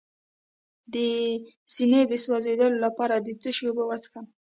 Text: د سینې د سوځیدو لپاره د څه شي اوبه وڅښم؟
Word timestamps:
د 0.93 0.95
سینې 1.73 2.01
د 2.11 2.13
سوځیدو 2.23 2.67
لپاره 2.83 3.15
د 3.25 3.27
څه 3.41 3.49
شي 3.55 3.63
اوبه 3.67 3.83
وڅښم؟ 3.87 4.25